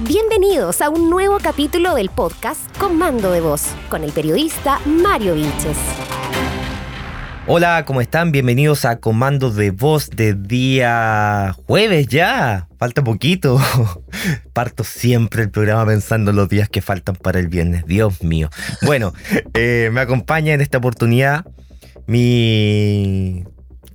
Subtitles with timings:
[0.00, 5.78] Bienvenidos a un nuevo capítulo del podcast Comando de Voz con el periodista Mario Vilches.
[7.46, 8.32] Hola, ¿cómo están?
[8.32, 12.66] Bienvenidos a Comando de Voz de día jueves ya.
[12.76, 13.60] Falta poquito.
[14.52, 17.86] Parto siempre el programa pensando en los días que faltan para el viernes.
[17.86, 18.50] Dios mío.
[18.82, 19.14] Bueno,
[19.54, 21.46] eh, me acompaña en esta oportunidad
[22.08, 23.44] mi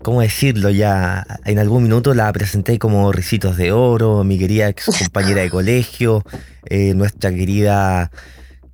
[0.01, 0.69] ¿cómo decirlo?
[0.69, 5.49] Ya en algún minuto la presenté como Ricitos de Oro, mi querida ex compañera de
[5.49, 6.23] colegio,
[6.65, 8.11] eh, nuestra querida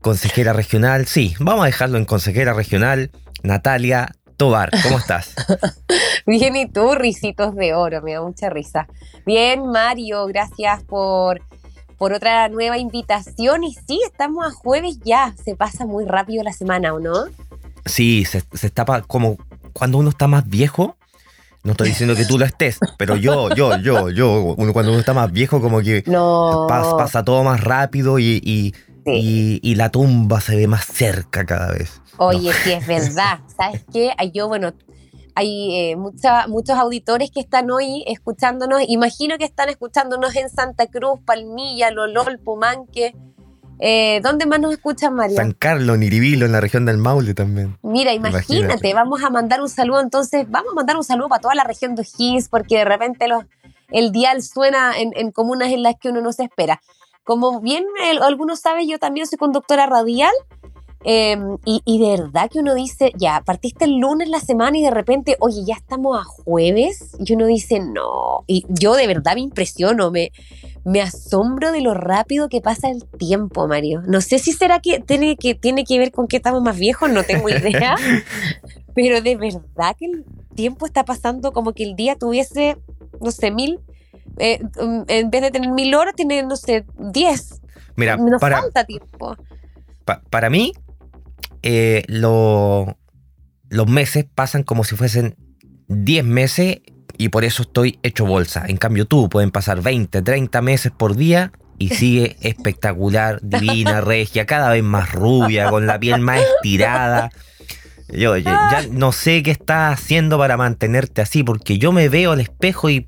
[0.02, 1.08] consejera regional.
[1.08, 3.12] Sí, vamos a dejarlo en consejera regional,
[3.44, 4.70] Natalia Tobar.
[4.84, 5.34] ¿Cómo estás?
[6.28, 8.88] Bien, y tú, Ricitos de Oro, me da mucha risa.
[9.26, 11.42] Bien, Mario, gracias por,
[11.98, 13.64] por otra nueva invitación.
[13.64, 17.26] Y sí, estamos a jueves ya, se pasa muy rápido la semana, ¿o no?
[17.86, 19.38] Sí, se, se está como
[19.74, 20.98] cuando uno está más viejo,
[21.66, 25.00] no estoy diciendo que tú lo estés, pero yo, yo, yo, yo, uno, cuando uno
[25.00, 26.04] está más viejo, como que
[26.70, 28.72] pasa, todo más rápido y,
[29.04, 32.02] y, la tumba se ve más cerca cada vez.
[32.18, 33.40] Oye, sí, es verdad.
[33.58, 34.12] ¿Sabes qué?
[34.32, 34.74] Yo, bueno,
[35.34, 38.84] hay eh, muchos auditores que están hoy escuchándonos.
[38.88, 43.16] Imagino que están escuchándonos en Santa Cruz, Palmilla, Lolol, Pumanque.
[43.80, 45.36] Eh, ¿Dónde más nos escuchan, María?
[45.36, 47.78] San Carlos, Niribilo, en la región del Maule también.
[47.84, 51.56] Mira, imagínate, vamos a mandar un saludo, entonces, vamos a mandar un saludo para toda
[51.56, 53.44] la región de O'Higgins, porque de repente los,
[53.90, 56.82] el dial suena en, comunas en las que uno no se espera.
[57.24, 57.86] Como bien
[58.22, 60.34] algunos saben, yo también soy conductora radial,
[61.06, 64.84] em, y, y, de verdad que uno dice, ya, partiste el lunes la semana y
[64.84, 69.36] de repente, oye, ya estamos a jueves, y uno dice, no, y yo de verdad
[69.36, 70.32] me impresiono, me,
[70.86, 74.04] me asombro de lo rápido que pasa el tiempo, Mario.
[74.06, 77.10] No sé si será que tiene que, tiene que ver con que estamos más viejos,
[77.10, 77.96] no tengo idea.
[78.96, 80.26] pero de verdad que el
[80.56, 82.78] tiempo está pasando como que el día tuviese,
[83.20, 83.80] no sé, mil.
[84.38, 87.62] Eh, mm, en vez de tener mil horas, tiene, no sé, diez.
[87.96, 89.36] Mira, Nos para, falta tiempo.
[90.30, 90.74] para mí,
[91.68, 92.96] eh, los
[93.88, 95.36] meses pasan como si fuesen
[95.88, 96.82] diez meses
[97.18, 98.66] y por eso estoy hecho bolsa.
[98.68, 104.46] En cambio tú pueden pasar 20, 30 meses por día y sigue espectacular, divina, regia,
[104.46, 107.32] cada vez más rubia, con la piel más estirada.
[108.10, 112.42] Yo ya, no sé qué estás haciendo para mantenerte así, porque yo me veo al
[112.42, 113.08] espejo y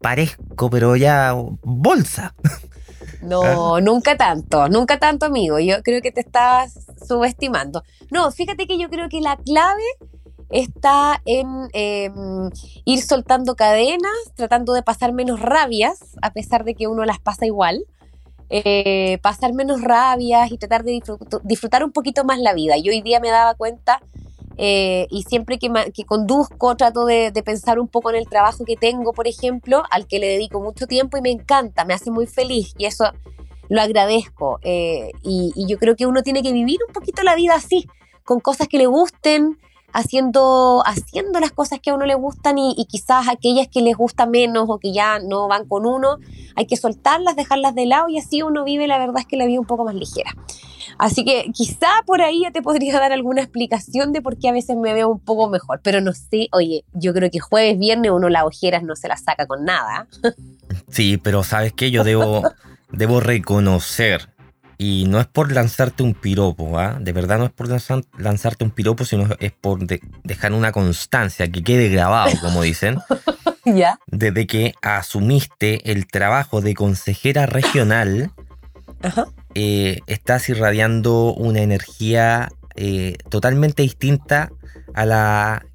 [0.00, 2.36] parezco, pero ya bolsa.
[3.22, 3.80] No, ¿Ah?
[3.80, 5.58] nunca tanto, nunca tanto, amigo.
[5.58, 7.82] Yo creo que te estás subestimando.
[8.10, 9.82] No, fíjate que yo creo que la clave
[10.50, 12.50] está en em,
[12.84, 17.46] ir soltando cadenas, tratando de pasar menos rabias, a pesar de que uno las pasa
[17.46, 17.84] igual.
[18.48, 21.02] Eh, pasar menos rabias y tratar de
[21.42, 22.76] disfrutar un poquito más la vida.
[22.76, 24.00] Yo hoy día me daba cuenta
[24.58, 25.70] eh, y siempre que,
[26.04, 30.18] conduzco trato de, pensar un poco en el trabajo que tengo, por ejemplo, al que
[30.18, 33.04] le dedico mucho tiempo y me encanta, me hace muy feliz y eso
[33.68, 34.58] lo agradezco.
[34.62, 37.86] Eh, y, y, yo creo que uno tiene que vivir un poquito la vida así,
[38.24, 39.58] con cosas que le gusten,
[39.96, 44.26] haciendo, haciendo las cosas que a uno le gustan y, quizás aquellas que les gusta
[44.26, 46.18] menos o que ya no van con uno,
[46.54, 49.46] hay que soltarlas, dejarlas de lado y así uno vive, la verdad es que la
[49.46, 50.34] vida un poco más ligera.
[50.98, 54.52] Así que quizá por ahí ya te podría dar alguna explicación de por qué a
[54.52, 58.12] veces me veo un poco mejor, pero no sé, oye, yo creo que jueves, viernes
[58.12, 60.08] uno las ojeras no se las saca con nada.
[60.90, 62.42] Sí, pero sabes que yo debo,
[62.90, 64.28] debo reconocer
[64.78, 66.98] y no es por lanzarte un piropo, ¿ah?
[67.00, 67.68] de verdad no es por
[68.18, 69.80] lanzarte un piropo, sino es por
[70.24, 72.98] dejar una constancia, que quede grabado, como dicen.
[73.64, 73.98] ¿Ya?
[74.06, 78.30] Desde que asumiste el trabajo de consejera regional,
[79.54, 84.52] eh, estás irradiando una energía eh, totalmente distinta
[84.94, 85.66] a la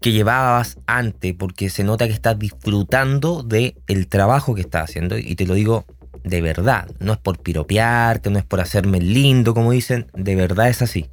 [0.00, 5.16] que llevabas antes, porque se nota que estás disfrutando del el trabajo que estás haciendo,
[5.16, 5.86] y te lo digo
[6.24, 6.88] de verdad.
[6.98, 11.08] No es por piropearte, no es por hacerme lindo, como dicen, de verdad es así.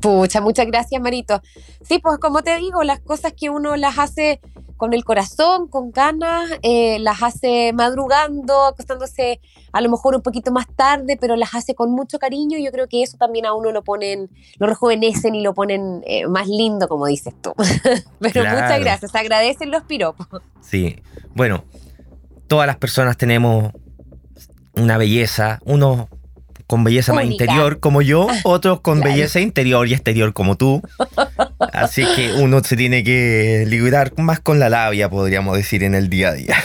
[0.00, 1.42] Pucha, muchas gracias, Marito.
[1.82, 4.40] Sí, pues como te digo, las cosas que uno las hace
[4.78, 9.40] con el corazón, con ganas, eh, las hace madrugando, acostándose
[9.72, 12.56] a lo mejor un poquito más tarde, pero las hace con mucho cariño.
[12.56, 16.02] Y yo creo que eso también a uno lo ponen, lo rejuvenecen y lo ponen
[16.06, 17.52] eh, más lindo, como dices tú.
[18.20, 20.26] pero muchas gracias, agradecen los piropos.
[20.60, 20.96] Sí,
[21.34, 21.64] bueno,
[22.46, 23.72] todas las personas tenemos
[24.76, 26.06] una belleza, unos
[26.66, 30.82] con belleza más interior como yo, otros con belleza interior y exterior como tú.
[31.72, 36.08] Así que uno se tiene que liberar más con la labia, podríamos decir, en el
[36.08, 36.56] día a día.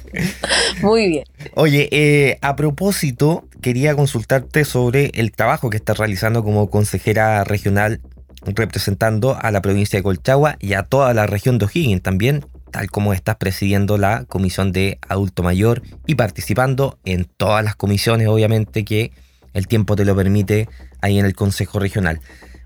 [0.82, 1.24] Muy bien.
[1.54, 8.00] Oye, eh, a propósito, quería consultarte sobre el trabajo que estás realizando como consejera regional
[8.44, 12.90] representando a la provincia de Colchagua y a toda la región de O'Higgins también tal
[12.90, 18.84] como estás presidiendo la comisión de adulto mayor y participando en todas las comisiones, obviamente,
[18.84, 19.12] que
[19.52, 20.68] el tiempo te lo permite
[21.00, 22.20] ahí en el Consejo Regional.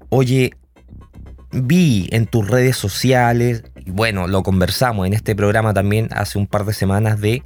[0.09, 0.55] Oye,
[1.53, 6.47] vi en tus redes sociales, y bueno, lo conversamos en este programa también hace un
[6.47, 7.43] par de semanas de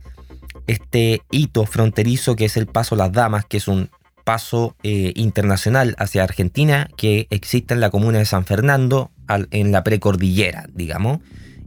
[0.67, 3.91] este hito fronterizo que es el Paso Las Damas, que es un
[4.25, 9.11] paso eh, internacional hacia Argentina que existe en la comuna de San Fernando,
[9.51, 11.21] en la precordillera, digamos.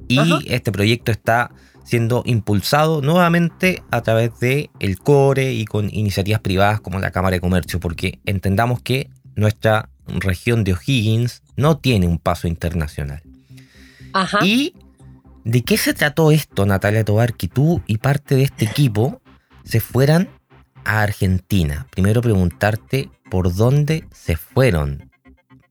[0.08, 1.52] Y este proyecto está
[1.84, 7.36] siendo impulsado nuevamente a través de el CORE y con iniciativas privadas como la Cámara
[7.36, 13.22] de Comercio, porque entendamos que nuestra región de O'Higgins no tiene un paso internacional.
[14.42, 14.76] ¿Y
[15.44, 19.22] de qué se trató esto, Natalia Tobar, que tú y parte de este equipo
[19.64, 20.30] se fueran
[20.86, 21.88] a Argentina?
[21.90, 25.10] Primero preguntarte por dónde se fueron,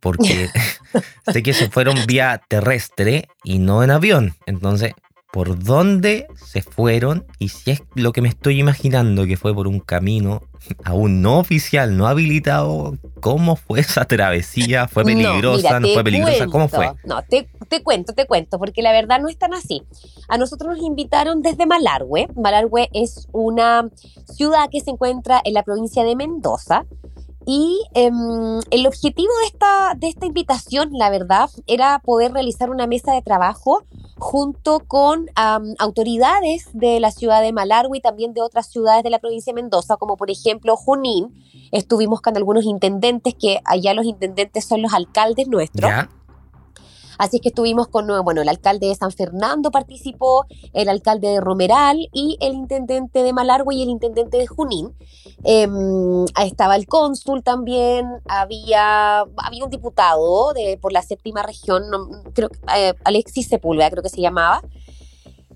[0.02, 0.50] porque
[1.32, 4.34] sé que se fueron vía terrestre y no en avión.
[4.46, 4.92] Entonces,
[5.32, 9.66] por dónde se fueron y si es lo que me estoy imaginando que fue por
[9.66, 10.42] un camino
[10.84, 14.88] aún no oficial, no habilitado, ¿cómo fue esa travesía?
[14.88, 15.80] ¿Fue peligrosa?
[15.80, 16.46] ¿No, fue peligrosa?
[16.46, 16.92] ¿Cómo fue?
[17.04, 19.82] No, te, te, cuento, te cuento, porque la verdad no es tan así.
[20.28, 22.28] A nosotros nos invitaron desde Malargüe.
[22.36, 23.88] Malargüe es una
[24.30, 26.84] ciudad que se encuentra en la provincia de Mendoza.
[27.46, 32.86] Y em, el objetivo de esta, de esta invitación, la verdad, era poder realizar una
[32.86, 33.84] mesa de trabajo
[34.18, 35.26] junto con
[35.78, 39.60] autoridades de la ciudad de Malargüe y también de otras ciudades de la provincia de
[39.60, 41.34] Mendoza, como por ejemplo Junín.
[41.72, 45.90] Estuvimos con algunos intendentes, que allá los intendentes son los alcaldes nuestros.
[47.18, 51.40] Así es que estuvimos con, bueno, el alcalde de San Fernando participó, el alcalde de
[51.40, 54.94] Romeral y el intendente de Malargüe y el intendente de Junín.
[55.44, 61.84] Em, estaba el cónsul también, había, había un diputado de, por la séptima región,
[62.34, 64.62] creo eh, Alexis Sepúlveda creo que se llamaba.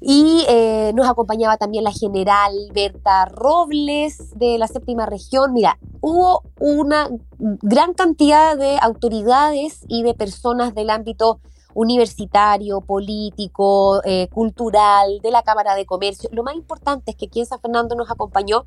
[0.00, 5.52] Y eh, nos acompañaba también la general Berta Robles de la séptima región.
[5.52, 7.08] Mira, hubo una
[7.38, 11.40] gran cantidad de autoridades y de personas del ámbito
[11.74, 16.30] universitario, político, eh, cultural, de la Cámara de Comercio.
[16.32, 18.64] Lo más importante es que aquí en San Fernando nos acompañó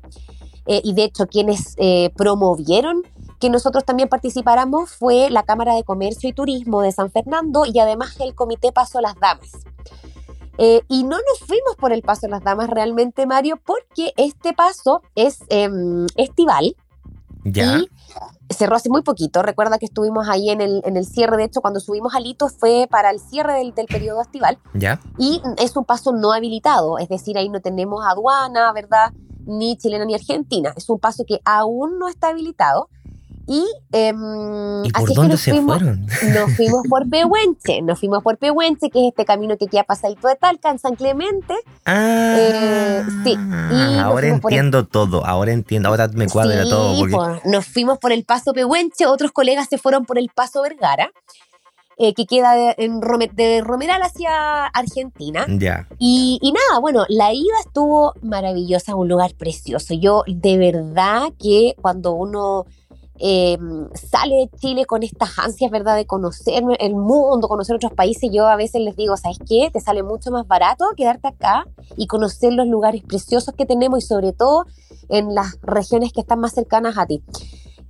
[0.66, 1.76] eh, y de hecho quienes
[2.14, 3.02] promovieron
[3.40, 7.78] que nosotros también participáramos fue la Cámara de Comercio y Turismo de San Fernando y
[7.80, 9.52] además el Comité Paso las Damas.
[10.62, 14.52] Eh, y no nos fuimos por el paso de las damas realmente, Mario, porque este
[14.52, 16.76] paso es em, estival.
[17.44, 17.78] Ya.
[17.78, 17.88] Y
[18.50, 19.40] cerró hace muy poquito.
[19.40, 21.38] Recuerda que estuvimos ahí en el, en el cierre.
[21.38, 24.58] De hecho, cuando subimos al hito fue para el cierre del, del periodo estival.
[24.74, 25.00] Ya.
[25.16, 26.98] Y es un paso no habilitado.
[26.98, 29.14] Es decir, ahí no tenemos aduana, ¿verdad?
[29.46, 30.74] Ni chilena ni argentina.
[30.76, 32.90] Es un paso que aún no está habilitado.
[33.52, 34.14] Y, eh,
[34.96, 36.06] por dónde se fueron?
[36.06, 40.28] Nos fuimos por Pehuenche, nos fuimos por Pehuenche, que es este camino que queda pasadito
[40.28, 41.54] de Talca, en San Clemente.
[41.84, 43.36] Ah, eh, sí.
[43.98, 46.96] ahora entiendo todo, ahora entiendo, ahora me cuadra todo.
[46.96, 47.48] Porque...
[47.48, 51.10] nos fuimos por el paso Pehuenche, otros colegas se fueron por el paso Vergara.
[52.02, 53.00] Eh, que queda de, en
[53.34, 55.44] de Romeral hacia Argentina.
[55.46, 55.86] Ya.
[55.98, 59.92] Y, y, nada, bueno, la ida estuvo maravillosa, un lugar precioso.
[59.92, 62.64] Yo de verdad que cuando uno
[63.22, 63.58] eh,
[63.92, 68.30] sale de Chile con estas ansias, ¿verdad?, de conocer el mundo, conocer otros países.
[68.32, 69.70] Yo a veces les digo, ¿sabes qué?
[69.70, 74.06] Te sale mucho más barato quedarte acá y conocer los lugares preciosos que tenemos y
[74.06, 74.64] sobre todo
[75.10, 77.22] en las regiones que están más cercanas a ti.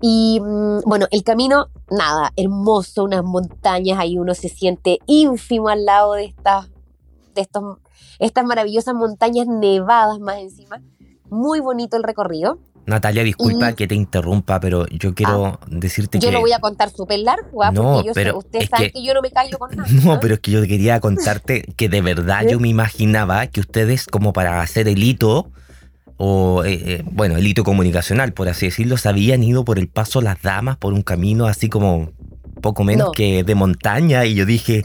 [0.01, 5.85] Y mm, bueno, el camino, nada, hermoso, unas montañas, ahí uno se siente ínfimo al
[5.85, 6.71] lado de estas,
[7.35, 7.79] de estos,
[8.19, 10.83] estas maravillosas montañas nevadas más encima.
[11.29, 12.59] Muy bonito el recorrido.
[12.87, 16.27] Natalia, disculpa que te interrumpa, pero yo quiero ah, decirte que.
[16.27, 17.71] Yo lo voy a contar súper largo, ¿ah?
[17.71, 19.89] no, yo pero usted sabe que, yo no me callo con nada.
[20.05, 24.07] No, pero es que yo quería contarte que de verdad yo me imaginaba que ustedes,
[24.07, 25.51] como para hacer el hito,
[26.17, 29.89] o eh, eh, bueno, el hito comunicacional, por así decirlo, se habían ido por el
[29.89, 32.11] paso las damas, por un camino así como
[32.61, 34.83] poco menos que de montaña y yo dije,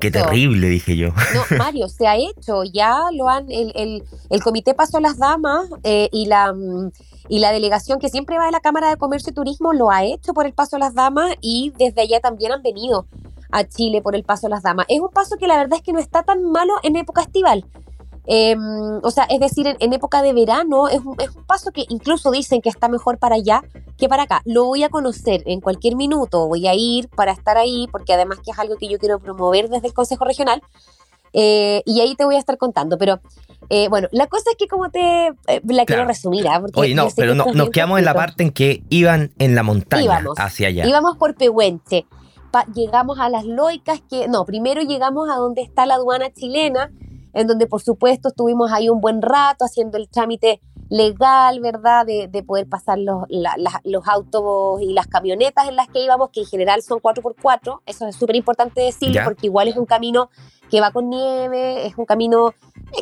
[0.00, 1.08] qué terrible, dije yo.
[1.08, 5.66] No, Mario, se ha hecho, ya lo han, el, el, el comité pasó las damas
[5.84, 6.54] eh, y la...
[7.28, 10.04] Y la delegación que siempre va de la Cámara de Comercio y Turismo lo ha
[10.04, 13.06] hecho por el Paso de las Damas y desde allá también han venido
[13.50, 14.86] a Chile por el Paso de las Damas.
[14.88, 17.64] Es un paso que la verdad es que no está tan malo en época estival.
[18.30, 21.86] Em, o sea, es decir, en, época de verano es un, es un, paso que
[21.88, 23.62] incluso dicen que está mejor para allá
[23.96, 24.42] que para acá.
[24.44, 28.38] Lo voy a conocer en cualquier minuto, voy a ir para estar ahí, porque además
[28.44, 30.62] que es algo que yo quiero promover desde el Consejo Regional.
[31.32, 33.20] Eh, y ahí te voy a estar contando, pero
[33.70, 36.62] eh, bueno, la cosa es que como te eh, la quiero resumir, ¿ah?
[36.74, 40.24] Oye, no, pero no, nos quedamos en la parte en que iban en la montaña
[40.36, 40.86] hacia allá.
[40.86, 42.06] Íbamos por Pehuenche,
[42.74, 46.90] llegamos a las loicas que, no, primero llegamos a donde está la aduana chilena,
[47.34, 52.06] en donde por supuesto estuvimos ahí un buen rato haciendo el trámite legal, ¿verdad?
[52.06, 56.02] De, de poder pasar los, la, la, los autos y las camionetas en las que
[56.04, 57.80] íbamos, que en general son 4x4.
[57.86, 60.30] Eso es súper importante decirlo porque igual es un camino
[60.70, 62.54] que va con nieve, es un camino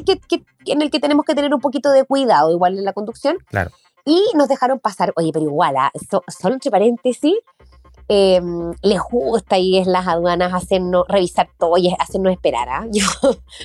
[0.04, 2.92] que, que, en el que tenemos que tener un poquito de cuidado, igual en la
[2.92, 3.36] conducción.
[3.48, 3.70] Claro.
[4.04, 6.18] Y nos dejaron pasar, oye, pero igual, ¿eh?
[6.28, 7.34] solo entre paréntesis,
[8.08, 8.40] eh,
[8.82, 12.68] les gusta y es las aduanas hacernos revisar todo y hacernos esperar.
[12.68, 12.86] ¿ah?
[12.92, 13.04] Yo,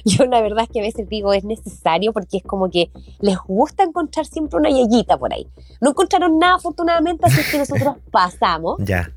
[0.03, 3.37] yo la verdad es que a veces digo es necesario porque es como que les
[3.37, 5.47] gusta encontrar siempre una yeyita por ahí.
[5.79, 8.77] No encontraron nada afortunadamente, así que nosotros pasamos.
[8.79, 9.11] Ya.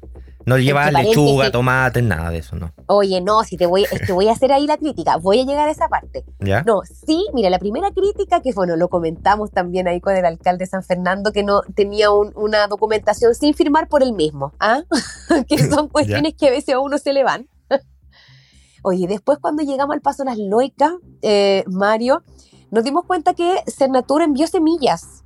[0.47, 2.73] No lleva lechuga, tomate, nada de eso, ¿no?
[2.87, 5.45] Oye, no, si te voy, es que voy a hacer ahí la crítica, voy a
[5.45, 6.25] llegar a esa parte.
[6.41, 6.63] ¿Ya?
[6.63, 10.65] No, sí, mira, la primera crítica, que bueno, lo comentamos también ahí con el alcalde
[10.65, 14.83] de San Fernando, que no tenía un, una documentación sin firmar por él mismo, ¿ah?
[15.49, 17.49] que son cuestiones que a veces a uno se le van.
[18.83, 22.23] Oye, después cuando llegamos al paso de las loicas, eh, Mario,
[22.71, 25.25] nos dimos cuenta que Cernatur envió semillas.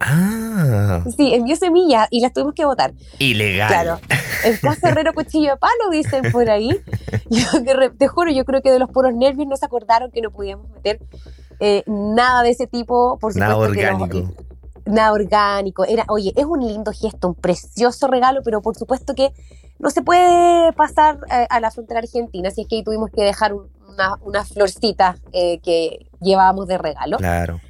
[0.00, 1.04] Ah.
[1.16, 2.92] Sí, envió semillas y las tuvimos que votar.
[3.18, 3.68] Ilegal.
[3.68, 4.00] Claro.
[4.44, 6.70] El caso herrero cuchillo de palo, dicen por ahí.
[7.30, 10.22] Yo te, te, juro, yo creo que de los puros nervios no se acordaron que
[10.22, 10.98] no podíamos meter
[11.60, 13.18] eh, nada de ese tipo.
[13.18, 14.18] Por nada orgánico.
[14.18, 14.34] No,
[14.86, 15.84] nada orgánico.
[15.84, 19.32] Era, oye, es un lindo gesto, un precioso regalo, pero por supuesto que
[19.78, 23.22] no se puede pasar eh, a la frontera argentina, así es que ahí tuvimos que
[23.22, 27.18] dejar unas una florcitas eh, que llevábamos de regalo.
[27.18, 27.60] Claro.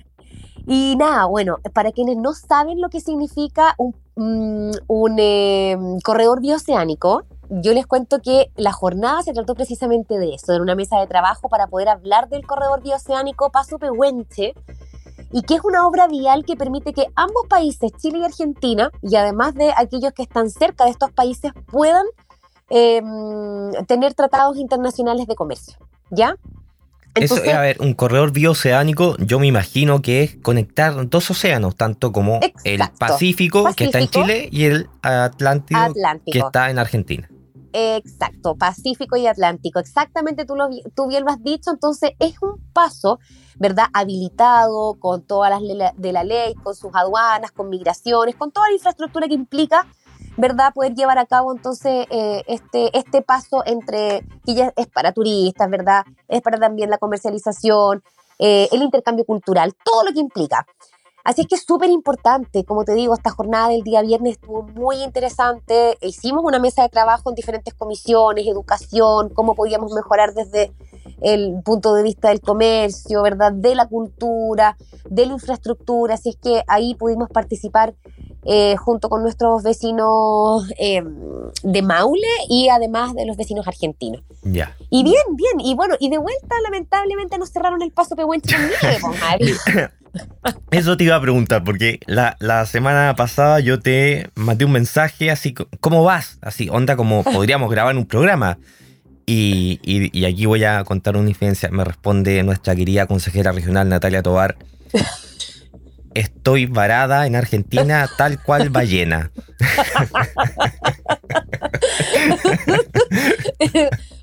[0.70, 6.42] Y nada, bueno, para quienes no saben lo que significa un, um, un eh, corredor
[6.42, 11.00] bioceánico, yo les cuento que la jornada se trató precisamente de eso, de una mesa
[11.00, 14.52] de trabajo para poder hablar del corredor bioceánico Paso Pehuenche,
[15.32, 19.16] y que es una obra vial que permite que ambos países, Chile y Argentina, y
[19.16, 22.04] además de aquellos que están cerca de estos países, puedan
[22.68, 23.02] eh,
[23.87, 25.78] tener tratados internacionales de comercio.
[26.10, 26.37] ¿Ya?
[27.22, 31.76] Entonces, Eso, a ver, un corredor bioceánico, yo me imagino que es conectar dos océanos,
[31.76, 36.38] tanto como exacto, el Pacífico, Pacífico, que está en Chile, y el Atlántico, Atlántico, que
[36.38, 37.28] está en Argentina.
[37.72, 39.78] Exacto, Pacífico y Atlántico.
[39.78, 41.70] Exactamente, tú, lo, tú bien lo has dicho.
[41.70, 43.18] Entonces, es un paso,
[43.56, 43.87] ¿verdad?
[43.92, 48.75] Habilitado con todas las de la ley, con sus aduanas, con migraciones, con toda la
[48.75, 49.87] infraestructura que implica
[50.38, 50.73] ¿verdad?
[50.73, 55.68] Poder llevar a cabo entonces eh, este, este paso entre, que ya es para turistas,
[55.68, 56.04] ¿verdad?
[56.28, 58.02] Es para también la comercialización,
[58.38, 60.64] eh, el intercambio cultural, todo lo que implica.
[61.25, 64.62] Así es que es súper importante, como te digo, esta jornada del día viernes estuvo
[64.62, 65.99] muy interesante.
[66.00, 70.73] Hicimos una mesa de trabajo en diferentes comisiones, educación, cómo podíamos mejorar desde
[71.21, 73.52] el punto de vista del comercio, ¿verdad?
[73.52, 74.76] De la cultura,
[75.11, 76.14] de la infraestructura.
[76.14, 77.95] Así es que ahí pudimos participar
[78.45, 81.02] eh, junto con nuestros vecinos eh,
[81.62, 84.23] de Maule y además de los vecinos argentinos.
[84.42, 84.76] Ya.
[84.90, 85.61] Y bien, bien.
[85.61, 88.57] Y bueno, y de vuelta, lamentablemente, nos cerraron el paso Pehuenche
[90.71, 95.30] Eso te iba a preguntar, porque la, la, semana pasada yo te mandé un mensaje
[95.30, 96.38] así, ¿cómo vas?
[96.40, 98.59] Así, onda como podríamos grabar un programa.
[99.26, 101.68] Y, y, y, aquí voy a contar una infidencia.
[101.71, 104.57] Me responde nuestra querida consejera regional Natalia Tobar.
[106.18, 109.30] Estoy varada en Argentina tal cual ballena.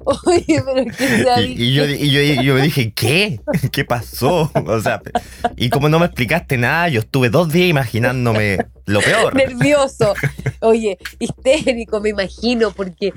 [0.03, 3.39] Oye, pero ¿qué y, y, yo, y, yo, y yo me dije, ¿qué?
[3.71, 4.51] ¿Qué pasó?
[4.67, 5.01] O sea,
[5.55, 9.33] y como no me explicaste nada, yo estuve dos días imaginándome lo peor.
[9.33, 10.15] Nervioso.
[10.59, 13.13] Oye, histérico, me imagino, porque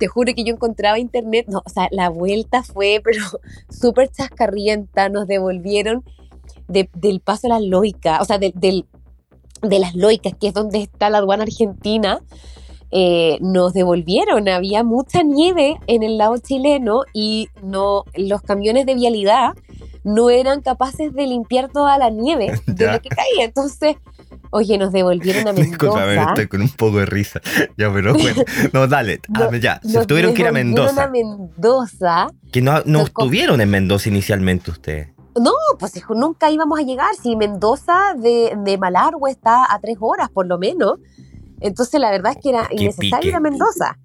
[0.00, 3.24] te juro que yo encontraba internet, no, o sea, la vuelta fue, pero
[3.70, 6.02] súper chascarrienta, nos devolvieron
[6.68, 8.86] de, del paso a las loicas, o sea, de, del,
[9.62, 12.20] de las loicas, que es donde está la aduana argentina,
[12.90, 14.48] eh, nos devolvieron.
[14.48, 19.54] Había mucha nieve en el lado chileno y no, los camiones de vialidad
[20.04, 23.44] no eran capaces de limpiar toda la nieve de lo que caía.
[23.44, 23.96] Entonces,
[24.50, 26.22] oye, nos devolvieron a Mendoza.
[26.28, 27.40] estoy con un poco de risa.
[27.76, 28.42] Ya, pero bueno.
[28.72, 29.80] No, dale, no, ya.
[29.82, 31.04] Se tuvieron que ir a Mendoza.
[31.04, 32.28] A Mendoza.
[32.52, 35.15] Que no, no estuvieron en Mendoza inicialmente ustedes.
[35.40, 37.14] No, pues nunca íbamos a llegar.
[37.14, 40.98] Si Mendoza de, de Malargüe está a tres horas, por lo menos.
[41.60, 43.98] Entonces, la verdad es que era innecesario ir a Mendoza.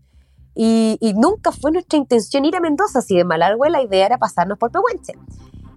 [0.54, 3.02] Y, y, nunca fue nuestra intención ir a Mendoza.
[3.02, 5.14] Si de Malargüe la idea era pasarnos por Pehuenche.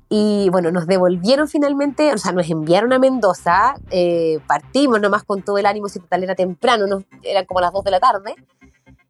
[0.09, 3.75] Y bueno, nos devolvieron finalmente, o sea, nos enviaron a Mendoza.
[3.91, 7.73] Eh, partimos nomás con todo el ánimo, si total era temprano, nos, eran como las
[7.73, 8.35] 2 de la tarde.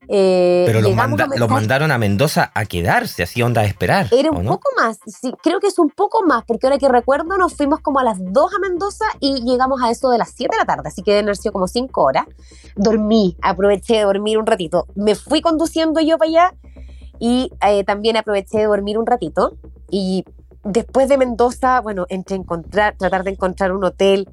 [0.08, 4.08] Eh, Pero los, manda los, mandaron a Mendoza a quedarse, así onda a esperar.
[4.12, 4.52] Era un no?
[4.52, 7.80] poco más, sí, creo que es un poco más, porque ahora que recuerdo nos fuimos
[7.80, 10.66] como a las 2 a Mendoza y llegamos a eso de las 7 de la
[10.66, 12.26] tarde, así que deben haber sido como 5 horas.
[12.76, 14.86] Dormí, aproveché de dormir un ratito.
[14.94, 16.54] Me fui conduciendo yo para allá
[17.18, 19.56] y eh, también aproveché de dormir un ratito
[19.90, 20.24] y
[20.64, 24.28] después de Mendoza, bueno, entre encontrar, tratar de encontrar un hotel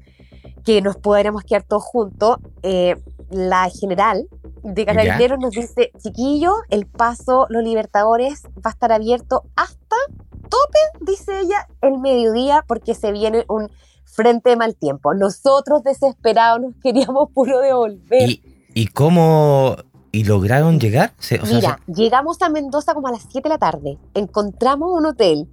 [0.64, 2.96] que nos pudiéramos quedar todos juntos, eh,
[3.32, 4.28] la general
[4.62, 9.96] de Carabineros nos dice, chiquillo, el paso Los Libertadores va a estar abierto hasta
[10.42, 13.70] tope, dice ella, el mediodía, porque se viene un
[14.04, 15.14] frente de mal tiempo.
[15.14, 18.28] Nosotros desesperados nos queríamos puro devolver.
[18.28, 18.42] ¿Y,
[18.74, 19.76] y cómo
[20.12, 21.14] y lograron llegar?
[21.50, 23.98] Mira, llegamos a Mendoza como a las 7 de la tarde.
[24.14, 25.48] Encontramos un hotel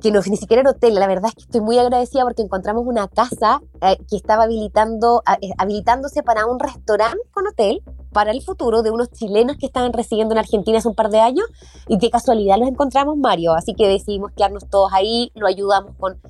[0.00, 3.08] que ni siquiera era hotel, la verdad es que estoy muy agradecida porque encontramos una
[3.08, 8.82] casa eh, que estaba habilitando, eh, habilitándose para un restaurante con hotel para el futuro
[8.82, 11.46] de unos chilenos que estaban residiendo en Argentina hace un par de años
[11.88, 16.20] y de casualidad los encontramos, Mario, así que decidimos quedarnos todos ahí, lo ayudamos con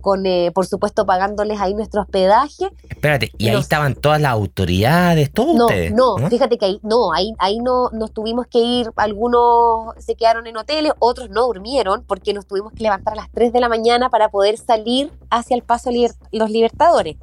[0.00, 2.70] con, eh, por supuesto, pagándoles ahí nuestro hospedaje.
[2.88, 5.92] Espérate, ¿y ahí estaban todas las autoridades, todos no, ustedes?
[5.92, 10.46] No, fíjate que ahí, no, ahí, ahí no nos tuvimos que ir, algunos se quedaron
[10.46, 13.68] en hoteles, otros no durmieron, porque nos tuvimos que levantar a las 3 de la
[13.68, 15.90] mañana para poder salir hacia el paso
[16.30, 17.16] Los Libertadores.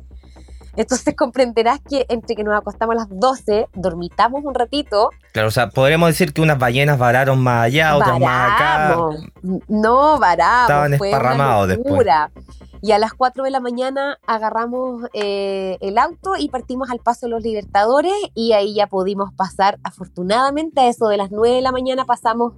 [0.77, 5.09] Entonces comprenderás que entre que nos acostamos a las 12, dormitamos un ratito.
[5.33, 8.97] Claro, o sea, podríamos decir que unas ballenas vararon más allá, otras más acá.
[9.67, 10.69] No, varamos.
[10.69, 12.07] Estaban esparramados después.
[12.79, 17.25] Y a las 4 de la mañana agarramos eh, el auto y partimos al Paso
[17.25, 21.61] de los Libertadores y ahí ya pudimos pasar, afortunadamente, a eso de las 9 de
[21.63, 22.53] la mañana pasamos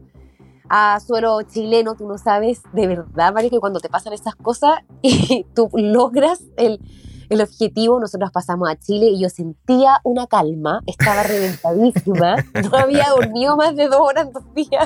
[0.68, 4.80] a suelo chileno, tú no sabes de verdad, Mario, que cuando te pasan esas cosas
[5.02, 6.82] y tú logras el,
[7.29, 13.09] el objetivo, nosotros pasamos a Chile y yo sentía una calma, estaba reventadísima, no había
[13.09, 14.86] dormido más de dos horas en dos días.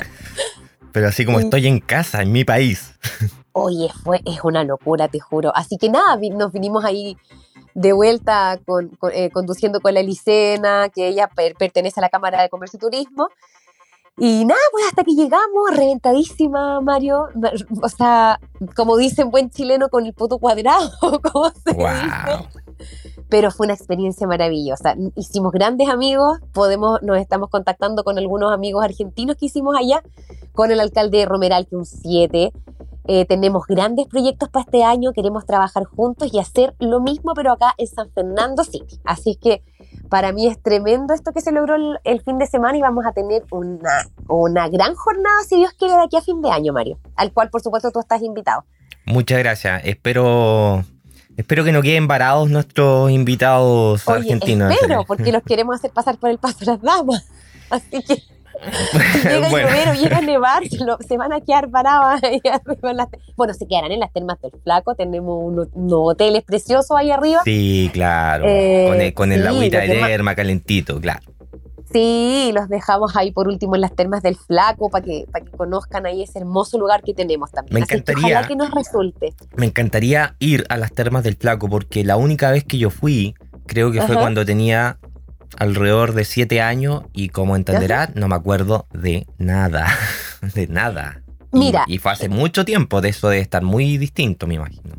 [0.92, 2.94] Pero así como estoy en casa, en mi país.
[3.52, 5.52] Oye, fue, es una locura, te juro.
[5.54, 7.16] Así que nada, nos vinimos ahí
[7.74, 12.48] de vuelta con, eh, conduciendo con la Licena, que ella pertenece a la Cámara de
[12.48, 13.28] Comercio y Turismo.
[14.16, 17.28] Y nada, pues hasta que llegamos, reventadísima, Mario.
[17.82, 18.38] O sea,
[18.76, 20.90] como dicen buen chileno, con el puto cuadrado,
[21.32, 23.24] como se dice.
[23.28, 24.94] Pero fue una experiencia maravillosa.
[25.16, 30.02] Hicimos grandes amigos, podemos, nos estamos contactando con algunos amigos argentinos que hicimos allá,
[30.52, 32.52] con el alcalde de Romeral, que un 7,
[33.06, 37.52] eh, tenemos grandes proyectos para este año, queremos trabajar juntos y hacer lo mismo, pero
[37.52, 39.00] acá en San Fernando City.
[39.04, 39.62] Así que
[40.08, 43.12] para mí es tremendo esto que se logró el, fin de semana y vamos a
[43.12, 46.98] tener una, una gran jornada, si Dios quiere, de aquí a fin de año, Mario,
[47.16, 48.64] al cual por supuesto tú estás invitado.
[49.06, 49.82] Muchas gracias.
[49.84, 50.82] Espero
[51.36, 54.72] Espero que no queden varados nuestros invitados argentinos.
[54.72, 57.26] Espero, porque los queremos hacer pasar por el paso de las damas.
[57.70, 58.22] Así que
[59.24, 59.68] llega bueno.
[59.92, 60.62] el llega a nevar,
[61.06, 62.20] se, van a quedar parados
[63.36, 67.40] bueno, se quedarán en las termas del Flaco, tenemos unos, hoteles preciosos ahí arriba.
[67.44, 71.34] Sí, claro, eh, con el, con el agüita de terma calentito, claro.
[71.94, 75.52] Sí, los dejamos ahí por último en las termas del Flaco para que, para que
[75.52, 77.74] conozcan ahí ese hermoso lugar que tenemos también.
[77.74, 79.32] Me encantaría, que, que nos resulte.
[79.54, 83.36] Me encantaría ir a las termas del Flaco porque la única vez que yo fui,
[83.66, 84.98] creo que fue cuando tenía
[85.58, 89.86] alrededor de siete años y como entenderá, no me acuerdo de nada,
[90.54, 91.22] de nada.
[91.52, 91.84] Mira.
[91.86, 94.94] Y, fue hace mucho tiempo, de eso de estar muy distinto, me imagino.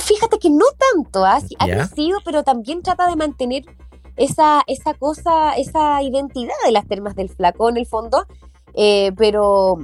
[0.00, 1.38] Fíjate que no tanto, ¿ah?
[1.58, 3.64] ha crecido, pero también trata de mantener
[4.16, 8.26] esa, esa cosa, esa identidad de las termas del flaco en el fondo.
[8.74, 9.76] Eh, pero,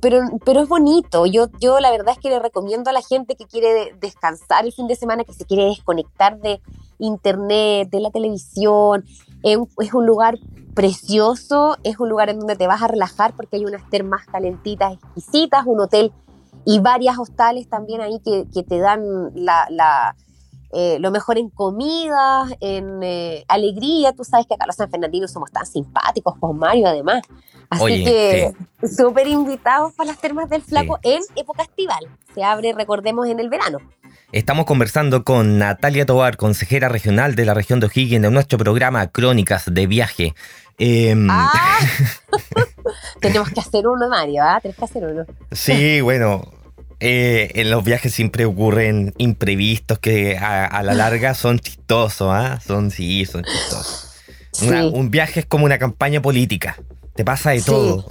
[0.00, 1.26] pero, pero es bonito.
[1.26, 4.72] Yo, yo la verdad es que le recomiendo a la gente que quiere descansar el
[4.72, 6.60] fin de semana, que se quiere desconectar de
[6.98, 9.04] internet, de la televisión,
[9.42, 10.38] es un lugar
[10.74, 14.94] precioso, es un lugar en donde te vas a relajar porque hay unas termas calentitas
[14.94, 16.12] exquisitas, un hotel
[16.64, 19.02] y varias hostales también ahí que, te dan
[19.34, 20.16] la,
[20.72, 24.12] eh, lo mejor en comida, en eh, alegría.
[24.12, 27.22] Tú sabes que acá los sanfernandinos somos tan simpáticos, con Mario además.
[27.68, 28.54] Así que
[28.86, 32.06] súper invitados para las termas del flaco en época estival.
[32.34, 33.78] Se abre, recordemos, en el verano.
[34.32, 39.06] Estamos conversando con Natalia Tobar, consejera regional de la región de O'Higgins, de nuestro programa
[39.08, 40.34] Crónicas de Viaje.
[40.78, 41.50] Em, ah.
[43.20, 44.58] Tenemos que hacer uno, Mario, ¿ah?
[44.62, 45.26] Tenemos que hacer uno.
[45.50, 46.50] Sí, bueno.
[46.98, 52.58] Eh, en los viajes siempre ocurren imprevistos que a, la larga son chistosos, ¿ah?
[52.66, 54.14] Son, sí, son chistosos.
[54.94, 56.76] un viaje es como una campaña política.
[57.14, 58.06] Te pasa de todo.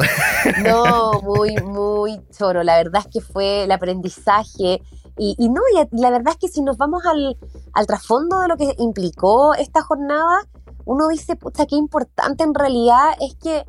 [0.64, 2.62] No, muy, muy choro.
[2.62, 4.82] La verdad es que fue el aprendizaje
[5.18, 7.38] y, no, y la verdad es que si nos vamos al,
[7.86, 10.48] trasfondo de lo que implicó esta jornada,
[10.86, 13.66] uno dice, pucha, qué importante en realidad es que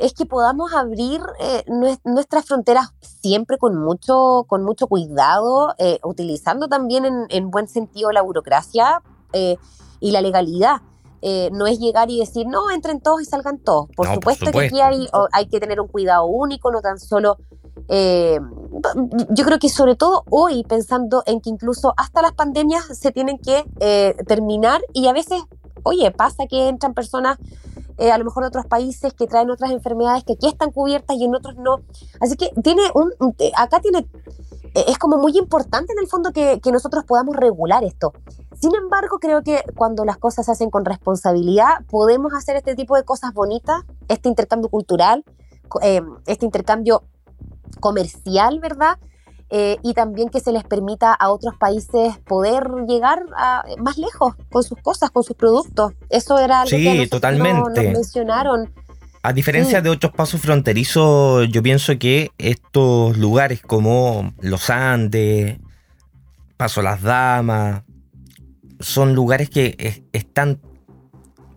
[0.00, 1.64] es que podamos abrir eh,
[2.04, 8.20] nuestras fronteras siempre con mucho, con mucho cuidado, eh, utilizando también en, buen sentido la
[8.20, 9.56] burocracia eh,
[10.00, 10.82] y la legalidad.
[11.52, 13.88] no es llegar y decir, no, entren todos y salgan todos.
[13.96, 17.38] Por, supuesto, que aquí hay, hay que tener un cuidado único, no tan solo
[17.88, 18.40] eh,
[19.30, 23.38] yo creo que sobre todo hoy, pensando en que incluso hasta las pandemias se tienen
[23.38, 25.42] que eh, terminar y a veces,
[25.82, 27.38] oye, pasa que entran personas
[27.98, 31.16] eh, a lo mejor de otros países que traen otras enfermedades que aquí están cubiertas
[31.16, 31.82] y en otros no.
[32.20, 33.12] Así que tiene un,
[33.56, 34.08] acá tiene,
[34.74, 38.12] es como muy importante en el fondo que, que nosotros podamos regular esto.
[38.60, 42.96] Sin embargo, creo que cuando las cosas se hacen con responsabilidad, podemos hacer este tipo
[42.96, 45.24] de cosas bonitas, este intercambio cultural,
[46.26, 47.02] este intercambio
[47.80, 48.98] comercial, ¿verdad?
[49.50, 53.22] Eh, y también que se les permita a otros países poder llegar
[53.78, 55.92] más lejos con sus cosas, con sus productos.
[56.08, 57.92] Eso era algo que totalmente.
[57.92, 58.72] mencionaron.
[59.22, 65.58] A diferencia de otros pasos fronterizos, yo pienso que estos lugares como los Andes,
[66.56, 67.84] Paso Las Damas,
[68.80, 70.60] son lugares que están,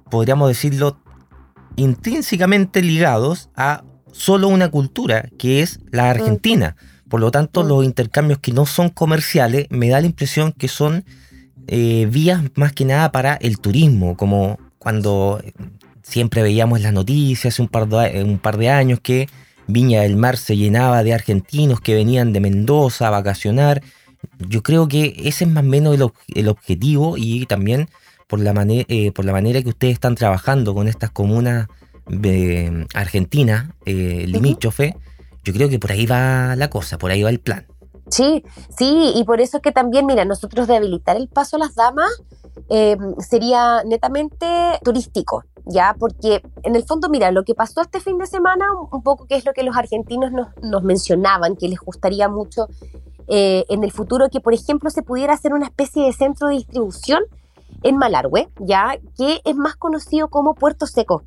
[0.09, 0.97] podríamos decirlo,
[1.75, 3.83] intrínsecamente ligados a
[4.17, 6.75] solo una cultura, que es la argentina.
[7.07, 7.67] Por lo tanto, mm.
[7.67, 11.05] los intercambios que no son comerciales me da la impresión que son
[11.67, 15.41] eh, vías más que nada para el turismo, como cuando
[16.01, 19.27] siempre veíamos las noticias hace un par de, un par de años que
[19.67, 23.83] Viña del Mar se llenaba de argentinos que venían de Mendoza a vacacionar.
[24.39, 25.97] Yo creo que ese es más o menos
[26.33, 27.89] el, objetivo y también
[28.27, 31.67] por la, eh, por la manera que ustedes están trabajando con estas comunas
[32.09, 34.95] de Argentina, eh, limítrofe,
[35.43, 37.65] yo creo que por ahí va la cosa, por ahí va el plan.
[38.09, 38.43] Sí,
[38.77, 41.75] sí, y por eso es que también, mira, nosotros de habilitar el paso a las
[41.75, 42.09] damas
[42.69, 44.45] em, sería netamente
[44.83, 45.95] turístico, ¿ya?
[45.99, 49.35] Porque en el fondo, mira, lo que pasó este fin de semana, un poco que
[49.35, 52.67] es lo que los argentinos nos, nos mencionaban, que les gustaría mucho
[53.27, 56.55] eh, en el futuro que, por ejemplo, se pudiera hacer una especie de centro de
[56.55, 57.23] distribución
[57.83, 58.97] en Malargüe, ¿ya?
[59.17, 61.23] Que es más conocido como Puerto Seco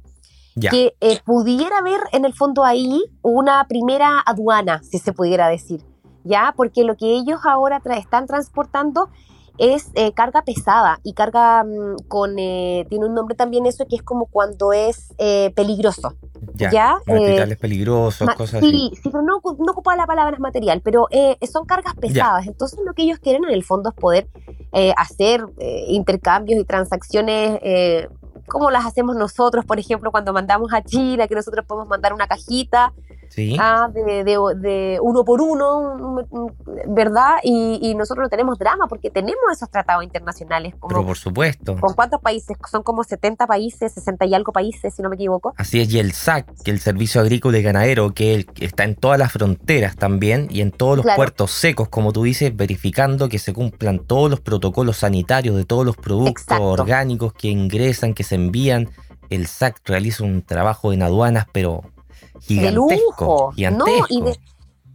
[0.69, 5.85] que eh, pudiera haber en el fondo ahí una primera aduana, si se pudiera decir,
[6.25, 6.53] ¿ya?
[6.57, 9.09] Porque lo que ellos ahora están transportando
[9.59, 13.97] es eh, carga pesada y carga mm, con, eh, tiene un nombre también eso que
[13.97, 15.15] es como cuando es
[15.55, 16.15] peligroso.
[16.55, 16.99] Ya, ¿ya?
[17.07, 18.71] materiales peligrosos, cosas así.
[18.71, 21.07] Sí, pero no, no ocupa la palabra material, pero
[21.51, 22.47] son cargas pesadas.
[22.47, 24.29] Entonces lo que ellos quieren en el fondo es poder
[24.97, 25.45] hacer
[25.89, 27.61] intercambios y transacciones
[28.51, 32.27] como las hacemos nosotros, por ejemplo, cuando mandamos a China, que nosotros podemos mandar una
[32.27, 32.93] cajita
[33.59, 36.27] ah, de, uno por uno,
[36.89, 37.37] ¿verdad?
[37.43, 40.75] Y, nosotros no tenemos drama porque tenemos esos tratados internacionales.
[40.79, 41.77] Como, Pero por supuesto.
[41.79, 42.57] ¿Con cuántos países?
[42.71, 45.55] Son como 70 países, 60 y algo países, si no me equivoco.
[45.57, 49.19] Así es, y el SAC, que el Servicio Agrícola y Ganadero, que está en todas
[49.19, 53.53] las fronteras también y en todos los puertos secos, como tú dices, verificando que se
[53.53, 58.89] cumplan todos los protocolos sanitarios de todos los productos orgánicos que ingresan, que se envían.
[59.29, 61.83] El SAC realiza un trabajo en aduanas, pero
[62.49, 64.39] de lujo, no, y de,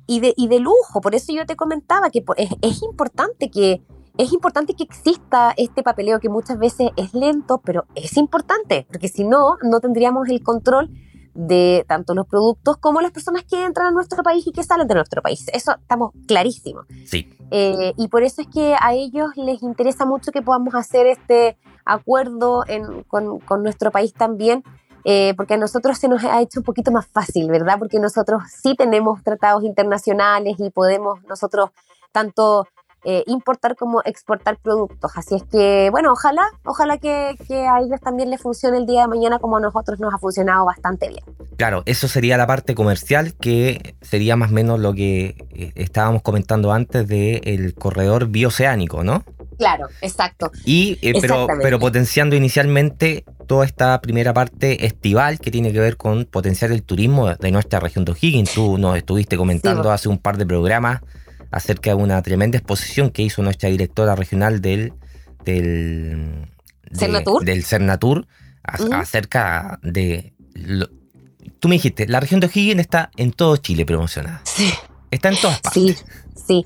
[0.07, 1.01] y de, y de lujo.
[1.01, 3.81] Por eso yo te comentaba que es, es importante que
[4.17, 9.09] es importante que exista este papeleo que muchas veces es lento, pero es importante, porque
[9.09, 10.89] si no, no tendríamos el control
[11.33, 14.87] de tanto los productos como las personas que entran a nuestro país y que salen
[14.87, 15.45] de nuestro país.
[15.53, 16.85] Eso estamos clarísimos.
[17.05, 17.29] Sí.
[17.51, 21.57] Eh, y por eso es que a ellos les interesa mucho que podamos hacer este
[21.83, 22.63] acuerdo
[23.07, 24.63] con, con nuestro país también
[25.05, 27.77] eh, porque a nosotros se nos ha hecho un poquito más fácil, ¿verdad?
[27.77, 31.69] Porque nosotros sí tenemos tratados internacionales y podemos nosotros
[32.11, 32.67] tanto
[33.07, 35.11] eh, importar como exportar productos.
[35.15, 39.07] Así es que, bueno, ojalá, ojalá que, a ellos también les funcione el día de
[39.07, 41.23] mañana como a nosotros nos ha funcionado bastante bien.
[41.55, 46.23] Claro, eso sería la parte comercial, que sería más o menos lo que eh, estábamos
[46.23, 49.23] comentando antes del corredor bioceánico, ¿no?
[49.59, 50.51] Claro, exacto.
[50.65, 56.25] Y, pero, pero potenciando inicialmente toda esta primera parte estival que tiene que ver con
[56.25, 58.51] potenciar el turismo de nuestra región de O'Higgins.
[58.51, 61.01] Tú nos estuviste comentando hace un par de programas
[61.51, 64.93] acerca de una tremenda exposición que hizo nuestra directora regional del
[65.43, 66.47] del
[66.93, 68.27] Cernatur, del Cernatur
[68.63, 70.33] acerca de
[71.59, 74.41] tú me dijiste, la región de O'Higgins está en todo Chile promocionada.
[74.43, 74.73] Sí.
[75.11, 76.05] Está en todas partes.
[76.35, 76.65] Sí,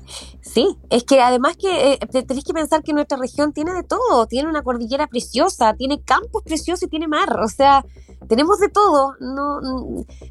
[0.52, 4.26] Sí, es que además que eh, tenés que pensar que nuestra región tiene de todo,
[4.26, 7.84] tiene una cordillera preciosa, tiene campos preciosos y tiene mar, o sea,
[8.26, 9.14] tenemos de todo.
[9.20, 9.60] No,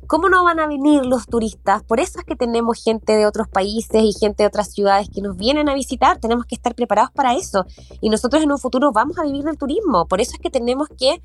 [0.08, 1.84] ¿Cómo no van a venir los turistas?
[1.84, 5.22] Por eso es que tenemos gente de otros países y gente de otras ciudades que
[5.22, 7.65] nos vienen a visitar, tenemos que estar preparados para eso.
[8.02, 10.89] Y nosotros en un futuro vamos a vivir del turismo, por eso es que tenemos
[10.98, 11.22] que,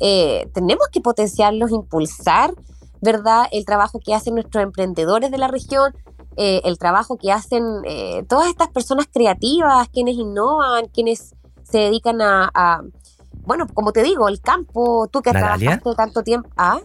[0.00, 2.54] eh, tenemos que potenciarlos, impulsar,
[3.02, 3.46] ¿verdad?
[3.52, 5.92] El trabajo que hacen nuestros emprendedores de la región
[6.38, 12.22] eh, el trabajo que hacen eh, todas estas personas creativas, quienes innovan, quienes se dedican
[12.22, 12.80] a,
[13.44, 16.48] bueno, como te digo, el campo, tú que has trabajado tanto tiempo.
[16.56, 16.78] ¿ah?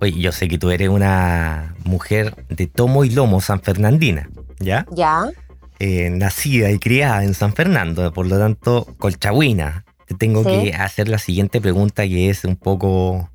[0.00, 4.84] Oye, yo sé que tú eres una mujer de tomo y lomo san fernandina, ¿ya?
[4.90, 5.30] Ya.
[5.78, 9.84] Eh, nacida y criada en San Fernando, por lo tanto, colchagüina.
[10.06, 10.50] Te tengo Sí.
[10.70, 13.30] que hacer la siguiente pregunta que es un poco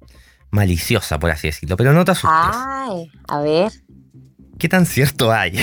[0.51, 2.31] maliciosa, por así decirlo, pero no te asustes.
[2.55, 3.71] Ay, a ver.
[4.61, 5.57] ¿Qué tan cierto hay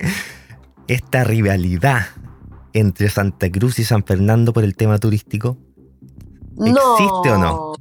[0.88, 2.06] esta rivalidad
[2.72, 5.58] entre Santa Cruz y San Fernando por el tema turístico?
[6.58, 7.74] ¿Existe o no?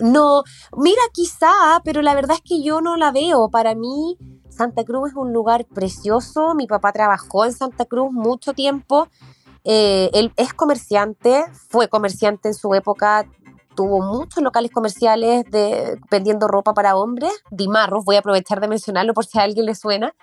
[0.00, 0.44] No,
[0.78, 3.50] mira, quizá, pero la verdad es que yo no la veo.
[3.50, 4.16] Para mí,
[4.48, 6.54] Santa Cruz es un lugar precioso.
[6.54, 9.08] Mi papá trabajó en Santa Cruz mucho tiempo.
[9.62, 13.26] Eh, él es comerciante, fue comerciante en su época,
[13.74, 17.32] tuvo muchos locales comerciales de, vendiendo ropa para hombres.
[17.50, 20.14] Dimarros, voy a aprovechar de mencionarlo por si a alguien le suena.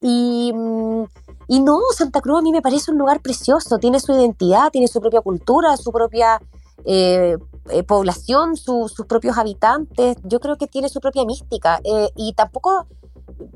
[0.00, 1.04] Y, mm,
[1.48, 4.88] y no, Santa Cruz a mí me parece un lugar precioso, tiene su identidad, tiene
[4.88, 6.40] su propia cultura, su propia
[6.86, 7.36] eh,
[7.68, 12.32] eh, población, su- sus propios habitantes, yo creo que tiene su propia mística eh, y
[12.32, 12.86] tampoco,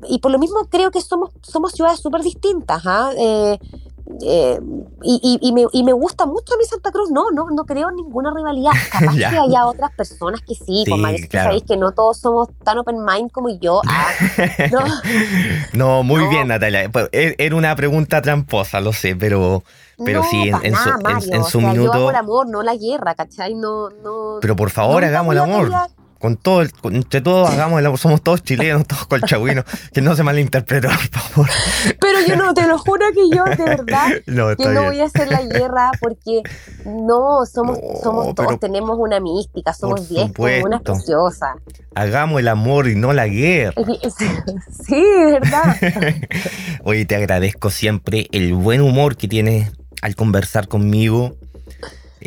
[0.07, 3.09] y por lo mismo creo que somos, somos ciudades súper distintas, ¿ah?
[4.21, 4.59] Eh,
[5.03, 7.65] y, y- y me, y me gusta mucho a mí Santa Cruz, no, no, no
[7.65, 11.27] creo en ninguna rivalidad, capaz que haya otras personas que sí, Sí, pues María, que
[11.27, 11.47] claro.
[11.49, 14.07] sabéis que no todos somos tan open mind como yo, Ah,
[14.71, 14.79] no.
[15.73, 16.29] No, muy No.
[16.29, 16.89] bien, Natalia.
[16.89, 19.63] Pues, e- Era una pregunta tramposa, lo sé, pero,
[20.03, 21.93] pero no, sí, en, en su, nada, en- Mario, en o su sea, Yo minuto.
[21.93, 23.53] hago el amor, no la guerra, ¿cachai?
[23.55, 24.37] No, no.
[24.41, 25.71] Pero por favor, hagamos el amor.
[26.19, 27.99] Con todo, el- con- entre todos hagamos el amor.
[27.99, 29.65] Somos todos chilenos, todos colchagüinos.
[29.93, 31.49] que no se malinterprete, por favor.
[31.99, 34.85] Pero yo no, te lo juro que yo, de verdad, No, que no bien.
[34.85, 36.41] voy a hacer la guerra porque
[36.85, 41.55] no, somos, No, somos todos, tenemos una mística, somos viejos, una preciosa.
[41.93, 43.73] Hagamos el amor y no la guerra.
[44.85, 45.75] Sí, de verdad.
[46.83, 51.35] Oye, te agradezco siempre el buen humor que tienes al conversar conmigo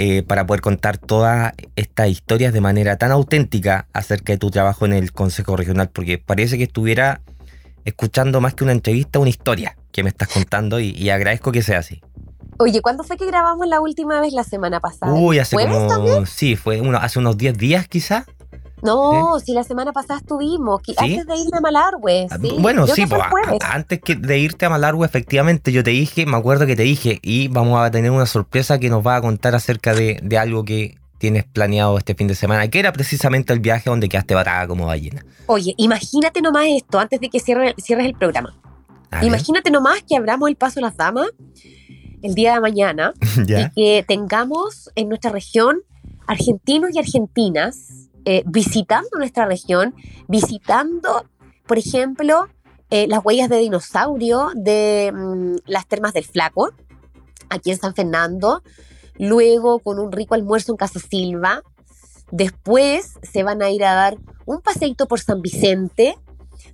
[0.00, 4.86] eh, para poder contar todas estas historias de manera tan auténtica acerca de tu trabajo
[4.86, 7.20] en el Consejo Regional, porque parece que estuviera
[7.84, 11.62] escuchando más que una entrevista, una historia que me estás contando y, y agradezco que
[11.62, 12.00] sea así.
[12.60, 14.32] Oye, ¿cuándo fue que grabamos la última vez?
[14.32, 15.12] La semana pasada.
[15.12, 15.88] Uy, hace ¿Jueves como...
[15.88, 16.26] también?
[16.26, 18.24] Sí, fue uno, hace unos 10 días quizás.
[18.82, 22.26] No, si la semana pasada estuvimos, antes de irme a Malargüe.
[22.40, 25.90] Sí, Bueno, creo sí, que pues, antes que de irte a Malargüe, efectivamente, yo te
[25.90, 29.16] dije, me acuerdo que te dije, y vamos a tener una sorpresa que nos va
[29.16, 32.92] a contar acerca de, de algo que tienes planeado este fin de semana, que era
[32.92, 35.24] precisamente el viaje donde quedaste varada como ballena.
[35.46, 38.54] Oye, imagínate nomás esto, antes de que cierre- cierres el programa.
[39.22, 41.28] Imagínate nomás que abramos el paso a las damas
[42.22, 43.14] el día de mañana
[43.46, 43.60] ¿Ya?
[43.60, 45.78] y que tengamos en nuestra región
[46.26, 49.94] argentinos y argentinas eh, visitando nuestra región,
[50.28, 51.24] visitando,
[51.66, 52.46] por ejemplo,
[52.90, 56.70] eh, las huellas de dinosaurio de mm, las termas del Flaco,
[57.50, 58.62] aquí en San Fernando,
[59.18, 61.62] luego con un rico almuerzo en Casa Silva,
[62.30, 66.16] después se van a ir a dar un paseíto por San Vicente,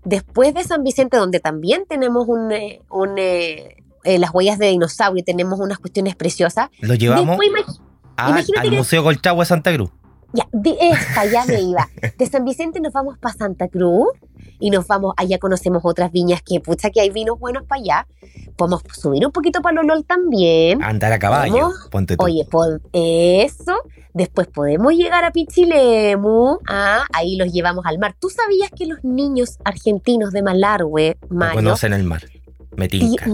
[0.04, 5.58] después de San Vicente, donde también tenemos un, eh, un, las huellas de dinosaurio, tenemos
[5.60, 6.68] unas cuestiones preciosas.
[6.80, 7.80] Lo llevamos Después imag-
[8.16, 9.90] al que- Museo Colchagua de Santa Cruz.
[10.34, 11.88] Ya, de esta ya me iba.
[12.18, 14.08] De San Vicente nos vamos para Santa Cruz
[14.58, 18.06] y nos vamos, allá conocemos otras viñas que, pucha, que hay vinos buenos para allá.
[18.56, 20.82] Podemos subir un poquito para Lolol también.
[20.82, 22.24] Andar a caballo, ponte tú.
[22.24, 23.76] Oye, por eso,
[24.12, 28.16] después podemos llegar a Pichilemu, ah, ahí los llevamos al mar.
[28.18, 32.24] ¿Tú sabías que los niños argentinos de Malargüe, no Mario, conocen el mar.
[32.76, 33.24] Me tinca.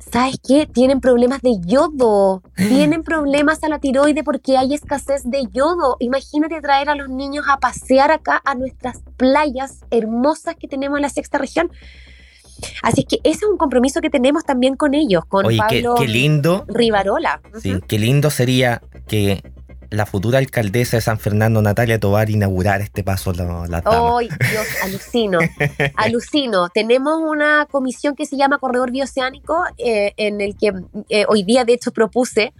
[0.00, 0.66] ¿Sabes qué?
[0.66, 5.96] Tienen problemas de yodo, tienen problemas a la tiroide porque hay escasez de yodo.
[6.00, 11.02] Imagínate traer a los niños a pasear acá a nuestras playas hermosas que tenemos en
[11.02, 11.70] la sexta región.
[12.82, 15.94] Así es que ese es un compromiso que tenemos también con ellos, con Oye, Pablo
[15.96, 16.64] qué lindo.
[16.68, 17.40] Rivarola.
[17.60, 19.42] Sí, qué lindo sería que
[19.90, 23.82] la futura alcaldesa de San Fernando, Natalia Tobar, inaugurara este paso la, damas.
[23.84, 24.66] ¡Ay, Dios!
[24.82, 25.38] Alucino.
[25.96, 26.68] Alucino.
[26.70, 30.72] Tenemos una comisión que se llama Corredor Bioceánico, eh, en el que
[31.08, 32.52] eh, hoy día, de hecho, propuse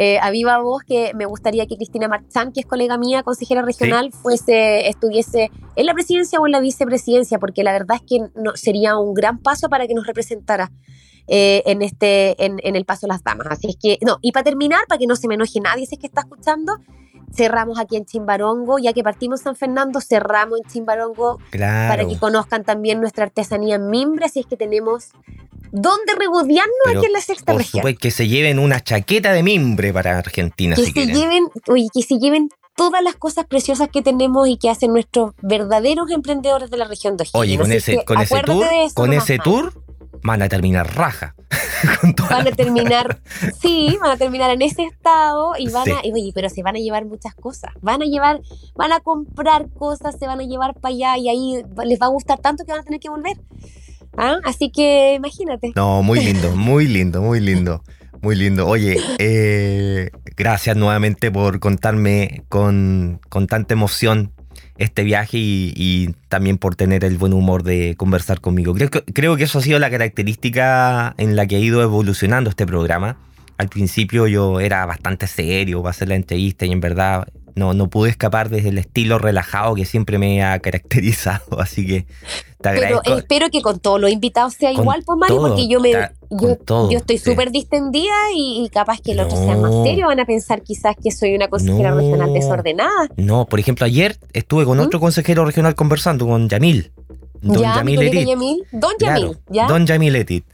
[0.00, 3.62] eh, a viva voz que me gustaría que Cristina Marchán, que es colega mía, consejera
[3.62, 8.30] regional, fuese, estuviese en la presidencia o en la vicepresidencia, porque la verdad es que
[8.40, 10.70] no, sería un gran paso para que nos representara.
[11.28, 14.32] Eh, en este en, en el paso de las damas así es que no y
[14.32, 16.78] para terminar para que no se me enoje nadie si es que está escuchando
[17.30, 21.88] cerramos aquí en Chimbarongo, ya que partimos San Fernando, cerramos en Chimbarongo Claro.
[21.94, 25.08] para que conozcan también nuestra artesanía en mimbre, así es que tenemos
[25.70, 27.80] dónde regodearnos aquí en la sexta Por región.
[27.82, 31.14] supuesto, que se lleven una chaqueta de mimbre para Argentina, Que si se quieren.
[31.14, 35.32] lleven, oye, que se lleven todas las cosas preciosas que tenemos y que hacen nuestros
[35.42, 37.26] verdaderos emprendedores de la región de.
[37.34, 39.74] Oye, con ese, con ese tour, con ese tour,
[40.22, 41.34] van a terminar raja.
[42.30, 43.20] van a terminar,
[43.60, 46.78] sí, van a terminar en ese estado y van a, oye, pero se van a
[46.78, 48.40] llevar muchas cosas, van a llevar,
[48.74, 52.10] van a comprar cosas, se van a llevar para allá y ahí les va a
[52.10, 53.36] gustar tanto que van a tener que volver.
[54.16, 54.38] ¿Ah?
[54.44, 55.72] Así que imagínate.
[55.76, 57.82] No, muy lindo, muy lindo, muy lindo.
[58.20, 58.66] Muy lindo.
[58.66, 64.32] Oye, eh, gracias nuevamente por contarme con, con tanta emoción
[64.78, 68.74] este viaje y, también por tener el buen humor de conversar conmigo.
[68.74, 72.48] Creo que, creo que eso ha sido la característica en la que ha ido evolucionando
[72.50, 73.16] este programa.
[73.58, 77.26] Al principio yo era bastante serio para hacer la entrevista y en verdad
[77.58, 82.06] no, no pude escapar desde el estilo relajado que siempre me ha caracterizado, así que
[82.60, 83.02] te agradezco.
[83.04, 85.92] Pero espero que con todos los invitados sea igual, pues Mario, porque yo me
[86.30, 90.62] yo, estoy súper distendida y, capaz que el otro sea más serio, van a pensar
[90.62, 93.08] quizás que soy una consejera regional desordenada.
[93.16, 94.82] No, por ejemplo, ayer estuve con ¿Mm?
[94.82, 96.92] otro consejero regional conversando, con Yamil.
[97.40, 98.28] Don Yamil Etit.
[98.72, 99.66] Don Yamil, ¿ya?
[99.68, 100.44] Don Yamil Etit.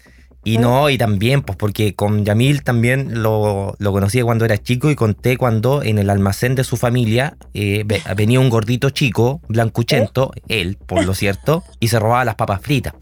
[0.45, 4.91] Y no, y también, pues porque con Yamil también lo, lo conocí cuando era chico
[4.91, 7.85] y conté cuando en el almacén de su familia eh,
[8.17, 12.93] venía un gordito chico, blancuchento, él, por lo cierto, y se robaba las papas fritas.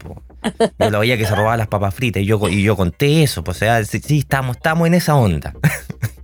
[0.79, 3.43] Yo lo veía que se robaba las papas fritas y yo, y yo conté eso,
[3.43, 5.53] pues, o sea, sí, estamos, estamos en esa onda.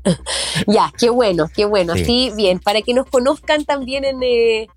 [0.68, 1.96] ya, qué bueno, qué bueno.
[1.96, 2.32] Sí.
[2.36, 4.68] bien, para que nos conozcan también en, eh,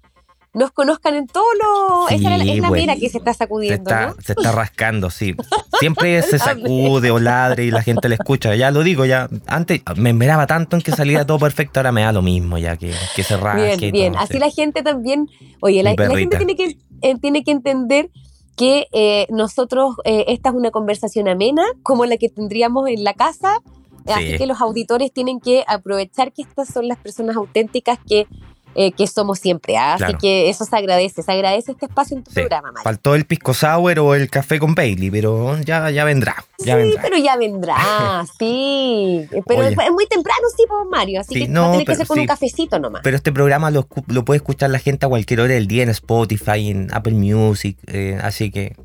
[0.54, 2.08] nos conozcan en todo lo...
[2.08, 5.34] Esa es la, mira que se está sacudiendo, se está, Se está rascando, sí.
[5.78, 8.54] Siempre se sacude o ladre y la gente le escucha.
[8.54, 12.02] Ya lo digo, ya antes me esperaba tanto en que saliera todo perfecto, ahora me
[12.02, 13.76] da lo mismo ya que, que se rasque.
[13.76, 14.16] Bien, bien.
[14.16, 15.28] Así la gente también...
[15.60, 18.10] Oye, la, gente tiene que, eh, tiene que entender
[18.56, 23.14] que eh, nosotros, eh, esta es una conversación amena, como la que tendríamos en la
[23.14, 23.58] casa,
[24.06, 28.26] así que los auditores tienen que aprovechar que estas son las personas auténticas que
[28.74, 29.76] eh, que somos siempre.
[29.76, 29.94] ¿ah?
[29.94, 32.72] Así que eso se agradece, se agradece este espacio en tu programa.
[32.72, 32.84] Mario.
[32.84, 36.44] Faltó el pisco sour o el café con Bailey, pero ya, ya vendrá.
[36.58, 39.28] sí, pero ya vendrá, sí.
[39.46, 42.06] Pero es muy temprano, sí, pues, Mario, así que no, va a tener que ser
[42.06, 43.02] con un cafecito nomás.
[43.02, 45.90] Pero este programa lo, lo, puede escuchar la gente a cualquier hora del día en
[45.90, 48.76] Spotify, en Apple Music, eh, así que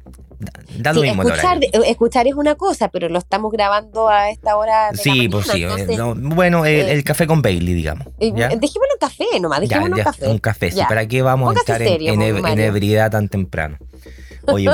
[0.78, 4.91] Da lo mismo escuchar, escuchar es una cosa, pero lo estamos grabando a esta hora.
[4.91, 5.63] De sí, pues sí.
[5.63, 8.08] Eh, bueno, el, el, café con Bailey, digamos.
[8.19, 8.50] ¿ya?
[8.50, 10.28] Dejémoslo en café nomás, dejémoslo en café.
[10.28, 10.82] Un café, sí.
[10.88, 13.78] ¿Para qué vamos a estar en, en, ebriedad tan temprano?
[14.43, 14.69] Oye,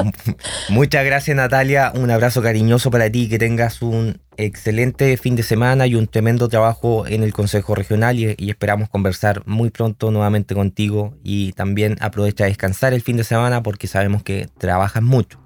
[0.69, 5.87] muchas gracias Natalia, un abrazo cariñoso para ti, que tengas un excelente fin de semana
[5.87, 11.15] y un tremendo trabajo en el Consejo Regional y, esperamos conversar muy pronto nuevamente contigo
[11.23, 15.42] y también aprovecha a descansar el fin de semana porque sabemos que trabajas mucho.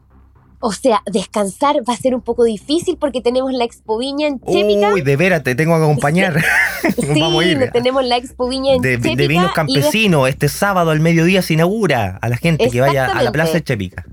[0.59, 4.39] O sea, descansar va a ser un poco difícil porque tenemos la Expo Viña en
[4.39, 4.91] Chépica.
[4.91, 6.41] Uy, de veras, te tengo que acompañar.
[6.81, 7.69] sí, Vamos a ir.
[7.71, 12.17] tenemos la Expo Viña en de, De vinos campesinos, este sábado al mediodía se inaugura
[12.21, 14.05] a la gente que vaya a la Plaza de Chépica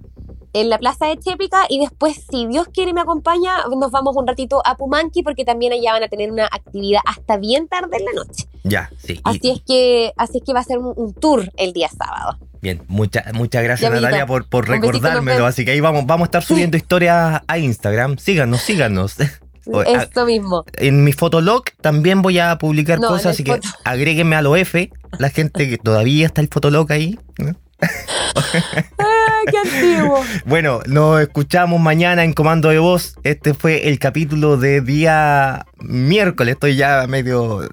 [0.55, 4.17] en la plaza de Chépica y después, si Dios quiere y me acompaña, nos vamos
[4.17, 7.97] un ratito a Pumanqui porque también allá van a tener una actividad hasta bien tarde
[7.99, 8.47] en la noche.
[8.63, 9.21] Ya, sí.
[9.25, 12.39] Así es que, así es que va a ser un, tour el día sábado.
[12.65, 15.45] Bien, muchas muchas gracias Natalia por, por recordármelo.
[15.45, 18.17] Así que ahí vamos, vamos a estar subiendo historias a Instagram.
[18.17, 19.17] Síganos, síganos.
[19.87, 20.65] Esto mismo.
[20.79, 25.29] En mi fotolog también voy a publicar cosas, así que agréguenme a lo F, la
[25.29, 27.19] gente que todavía está el fotolog ahí.
[29.51, 30.23] ¡Qué antiguo!
[30.47, 33.17] Bueno, nos escuchamos mañana en Comando de Voz.
[33.23, 36.55] Este fue el capítulo de día miércoles.
[36.55, 37.69] Estoy ya medio.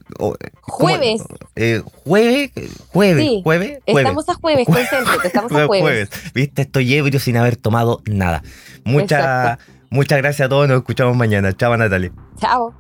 [0.62, 1.24] jueves.
[1.56, 2.52] Eh, jueves.
[2.90, 3.26] Jueves.
[3.26, 3.80] Sí, jueves.
[3.86, 5.28] Estamos a jueves, concéntrate.
[5.28, 6.10] Estamos a jueves.
[6.34, 8.44] Viste, estoy ebrio sin haber tomado nada.
[8.84, 9.58] Muchas,
[9.90, 10.68] muchas gracias a todos.
[10.68, 11.54] Nos escuchamos mañana.
[11.54, 12.12] Chao, Natalia.
[12.40, 12.74] Chao.